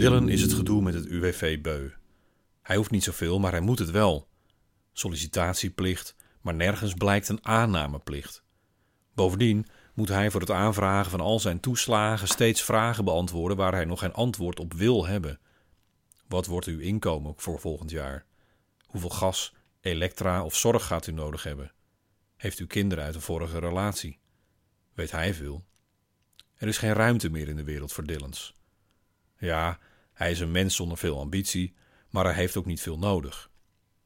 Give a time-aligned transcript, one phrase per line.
[0.00, 1.88] Dylan is het gedoe met het UWV beu.
[2.62, 4.28] Hij hoeft niet zoveel, maar hij moet het wel.
[4.92, 8.42] Sollicitatieplicht, maar nergens blijkt een aannameplicht.
[9.14, 13.84] Bovendien moet hij voor het aanvragen van al zijn toeslagen steeds vragen beantwoorden waar hij
[13.84, 15.40] nog geen antwoord op wil hebben.
[16.28, 18.24] Wat wordt uw inkomen voor volgend jaar?
[18.86, 21.72] Hoeveel gas, elektra of zorg gaat u nodig hebben?
[22.36, 24.18] Heeft u kinderen uit een vorige relatie?
[24.94, 25.64] Weet hij veel?
[26.54, 28.54] Er is geen ruimte meer in de wereld voor Dillens.
[29.38, 29.78] Ja,
[30.12, 31.74] hij is een mens zonder veel ambitie,
[32.10, 33.50] maar hij heeft ook niet veel nodig.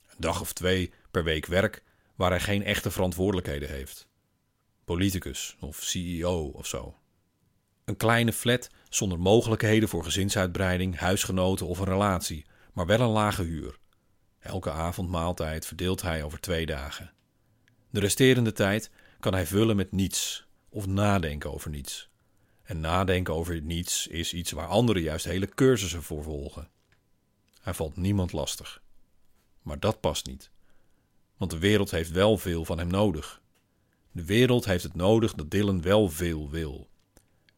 [0.06, 1.82] Een dag of twee per week werk
[2.14, 4.08] waar hij geen echte verantwoordelijkheden heeft.
[4.84, 6.98] Politicus of CEO of zo.
[7.84, 13.42] Een kleine flat zonder mogelijkheden voor gezinsuitbreiding, huisgenoten of een relatie, maar wel een lage
[13.42, 13.78] huur.
[14.38, 17.12] Elke avondmaaltijd verdeelt hij over twee dagen.
[17.91, 22.09] De resterende tijd kan hij vullen met niets of nadenken over niets.
[22.62, 26.69] En nadenken over niets is iets waar anderen juist hele cursussen voor volgen.
[27.61, 28.83] Hij valt niemand lastig.
[29.62, 30.50] Maar dat past niet.
[31.36, 33.42] Want de wereld heeft wel veel van hem nodig.
[34.12, 36.88] De wereld heeft het nodig dat Dylan wel veel wil.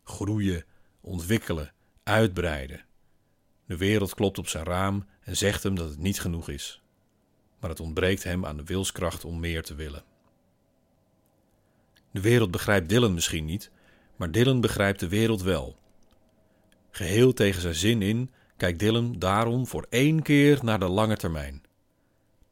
[0.04, 0.64] Groeien,
[1.00, 2.84] ontwikkelen, uitbreiden.
[3.66, 6.82] De wereld klopt op zijn raam en zegt hem dat het niet genoeg is.
[7.60, 10.04] Maar het ontbreekt hem aan de wilskracht om meer te willen.
[12.16, 13.70] De wereld begrijpt Dylan misschien niet,
[14.16, 15.76] maar Dylan begrijpt de wereld wel.
[16.90, 21.62] Geheel tegen zijn zin in kijkt Dylan daarom voor één keer naar de lange termijn.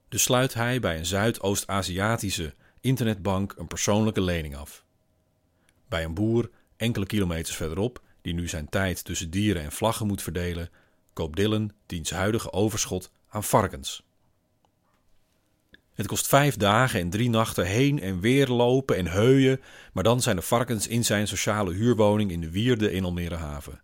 [0.08, 4.84] Dus sluit hij bij een Zuidoost-Aziatische internetbank een persoonlijke lening af.
[5.88, 10.22] Bij een boer enkele kilometers verderop, die nu zijn tijd tussen dieren en vlaggen moet
[10.22, 10.70] verdelen,
[11.12, 14.02] koopt Dylan diens huidige overschot aan varkens.
[15.94, 19.60] Het kost vijf dagen en drie nachten heen en weer lopen en heuien,
[19.92, 23.82] maar dan zijn de varkens in zijn sociale huurwoning in de Wierde in Almere Haven.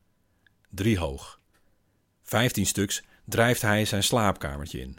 [0.70, 1.40] Drie hoog.
[2.22, 4.98] Vijftien stuks drijft hij zijn slaapkamertje in.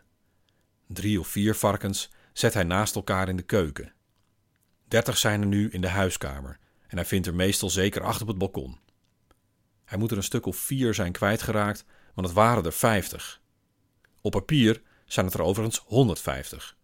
[0.88, 3.94] Drie of vier varkens zet hij naast elkaar in de keuken.
[4.88, 8.28] Dertig zijn er nu in de huiskamer en hij vindt er meestal zeker acht op
[8.28, 8.80] het balkon.
[9.86, 13.42] Hij moet er een stuk of vier zijn kwijtgeraakt, want het waren er vijftig.
[14.22, 16.80] Op papier zijn het er overigens 150.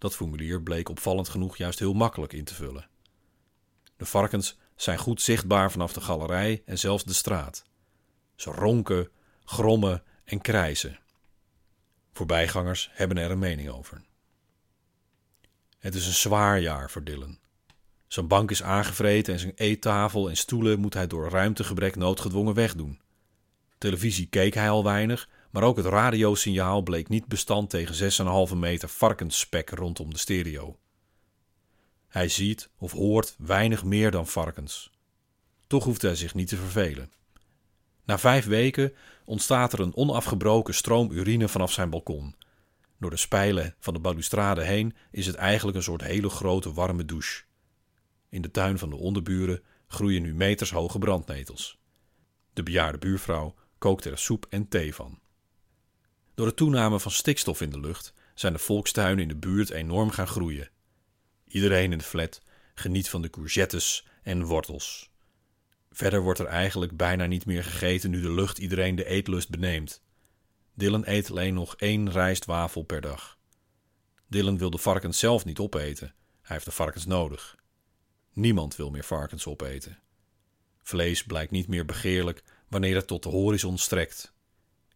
[0.00, 2.88] Dat formulier bleek opvallend genoeg juist heel makkelijk in te vullen.
[3.96, 7.64] De varkens zijn goed zichtbaar vanaf de galerij en zelfs de straat.
[8.34, 9.08] Ze ronken,
[9.44, 10.98] grommen en krijzen.
[12.12, 14.02] Voorbijgangers hebben er een mening over.
[15.78, 17.38] Het is een zwaar jaar voor Dylan.
[18.06, 23.00] Zijn bank is aangevreten en zijn eettafel en stoelen moet hij door ruimtegebrek noodgedwongen wegdoen.
[23.78, 28.88] Televisie keek hij al weinig, maar ook het radiosignaal bleek niet bestand tegen 6,5 meter
[28.88, 30.78] varkensspek rondom de stereo.
[32.08, 34.90] Hij ziet of hoort weinig meer dan varkens.
[35.66, 37.12] Toch hoeft hij zich niet te vervelen.
[38.04, 38.92] Na vijf weken
[39.24, 42.34] ontstaat er een onafgebroken stroom urine vanaf zijn balkon.
[42.98, 47.04] Door de spijlen van de balustrade heen is het eigenlijk een soort hele grote warme
[47.04, 47.42] douche.
[48.28, 51.78] In de tuin van de onderburen groeien nu metershoge brandnetels.
[52.52, 55.18] De bejaarde buurvrouw kookt er soep en thee van.
[56.40, 60.10] Door de toename van stikstof in de lucht zijn de volkstuinen in de buurt enorm
[60.10, 60.70] gaan groeien.
[61.46, 62.42] Iedereen in de flat
[62.74, 65.10] geniet van de courgettes en wortels.
[65.90, 70.02] Verder wordt er eigenlijk bijna niet meer gegeten nu de lucht iedereen de eetlust beneemt.
[70.74, 73.38] Dylan eet alleen nog één rijstwafel per dag.
[74.26, 76.14] Dylan wil de varkens zelf niet opeten.
[76.42, 77.56] Hij heeft de varkens nodig.
[78.32, 79.98] Niemand wil meer varkens opeten.
[80.82, 84.32] Vlees blijkt niet meer begeerlijk wanneer het tot de horizon strekt.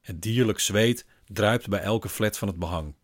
[0.01, 2.95] Het dierlijk zweet druipt bij elke flat van het behang.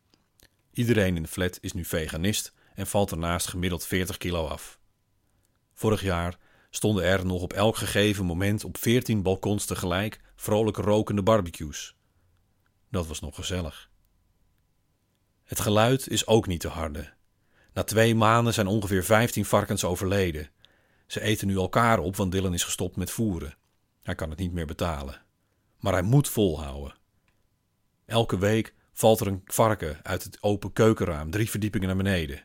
[0.73, 4.79] Iedereen in de flat is nu veganist en valt ernaast gemiddeld 40 kilo af.
[5.75, 6.39] Vorig jaar
[6.71, 11.95] stonden er nog op elk gegeven moment op 14 balkons tegelijk vrolijk rokende barbecues.
[12.91, 13.91] Dat was nog gezellig.
[15.45, 17.13] Het geluid is ook niet te harde.
[17.73, 20.51] Na twee maanden zijn ongeveer 15 varkens overleden.
[21.07, 23.57] Ze eten nu elkaar op, want Dylan is gestopt met voeren.
[24.03, 25.23] Hij kan het niet meer betalen.
[25.79, 26.95] Maar hij moet volhouden.
[28.11, 32.45] Elke week valt er een varken uit het open keukenraam drie verdiepingen naar beneden.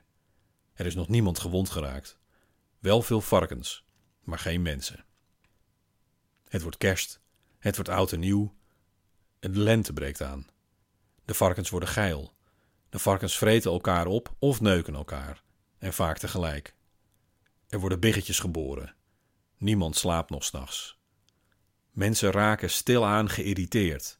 [0.74, 2.18] Er is nog niemand gewond geraakt.
[2.80, 3.86] Wel veel varkens,
[4.24, 5.06] maar geen mensen.
[6.48, 7.22] Het wordt kerst,
[7.58, 8.56] het wordt oud en nieuw.
[9.40, 10.48] De lente breekt aan.
[11.26, 12.34] De varkens worden geil.
[12.90, 15.44] De varkens vreten elkaar op of neuken elkaar.
[15.78, 16.76] En vaak tegelijk.
[17.68, 18.96] Er worden biggetjes geboren.
[19.58, 21.00] Niemand slaapt nog s'nachts.
[21.92, 24.20] Mensen raken stilaan geïrriteerd.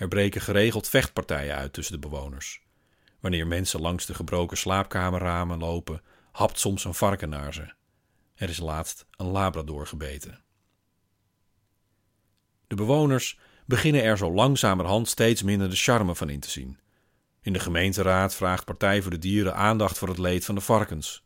[0.00, 2.62] Er breken geregeld vechtpartijen uit tussen de bewoners.
[3.18, 6.02] Wanneer mensen langs de gebroken slaapkamerramen lopen,
[6.32, 7.72] hapt soms een varken naar ze.
[8.34, 10.42] Er is laatst een labrador gebeten.
[12.66, 16.78] De bewoners beginnen er zo langzamerhand steeds minder de charme van in te zien.
[17.40, 21.24] In de gemeenteraad vraagt Partij voor de Dieren aandacht voor het leed van de varkens.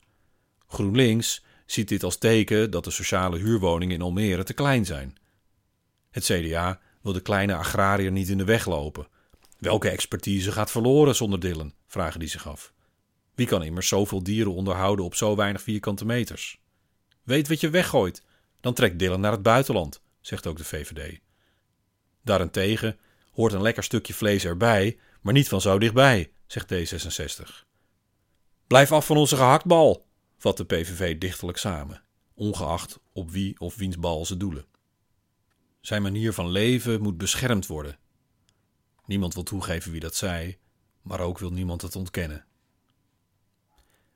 [0.67, 5.17] GroenLinks ziet dit als teken dat de sociale huurwoningen in Almere te klein zijn.
[6.11, 9.06] Het CDA wil de kleine agrariër niet in de weg lopen.
[9.59, 11.75] Welke expertise gaat verloren zonder Dillen?
[11.87, 12.73] vragen die zich af.
[13.35, 16.61] Wie kan immers zoveel dieren onderhouden op zo weinig vierkante meters?
[17.23, 18.23] Weet wat je weggooit,
[18.61, 21.21] dan trekt Dillen naar het buitenland, zegt ook de VVD.
[22.23, 22.99] Daarentegen
[23.33, 27.65] hoort een lekker stukje vlees erbij, maar niet van zo dichtbij, zegt D66.
[28.67, 30.06] Blijf af van onze gehaktbal,
[30.39, 32.03] vat de PVV dichtelijk samen,
[32.35, 34.67] ongeacht op wie of wiens bal ze doelen.
[35.85, 37.99] Zijn manier van leven moet beschermd worden.
[39.07, 40.59] Niemand wil toegeven wie dat zei,
[41.03, 42.45] maar ook wil niemand het ontkennen.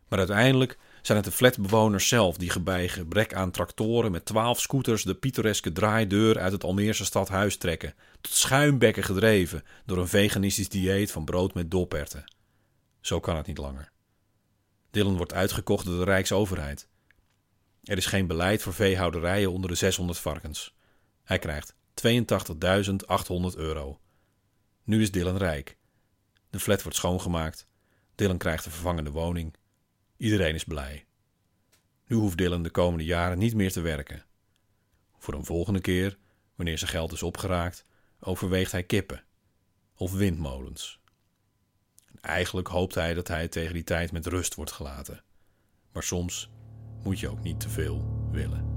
[0.08, 5.02] Maar uiteindelijk zijn het de flatbewoners zelf die bij gebrek aan tractoren met twaalf scooters
[5.02, 11.12] de pittoreske draaideur uit het Almeerse stadhuis trekken, tot schuimbekken gedreven door een veganistisch dieet
[11.12, 12.34] van brood met doperten.
[13.00, 13.92] Zo kan het niet langer.
[14.90, 16.88] Dillen wordt uitgekocht door de Rijksoverheid.
[17.82, 20.76] Er is geen beleid voor veehouderijen onder de 600 varkens.
[21.28, 21.74] Hij krijgt
[22.06, 24.00] 82.800 euro.
[24.84, 25.76] Nu is Dylan rijk.
[26.50, 27.66] De flat wordt schoongemaakt.
[28.14, 29.54] Dylan krijgt een vervangende woning.
[30.16, 31.06] Iedereen is blij.
[32.06, 34.24] Nu hoeft Dylan de komende jaren niet meer te werken.
[35.18, 36.18] Voor een volgende keer,
[36.54, 37.84] wanneer zijn geld is opgeraakt,
[38.20, 39.24] overweegt hij kippen
[39.94, 41.00] of windmolens.
[42.20, 45.22] Eigenlijk hoopt hij dat hij tegen die tijd met rust wordt gelaten.
[45.92, 46.50] Maar soms
[47.02, 48.67] moet je ook niet te veel willen.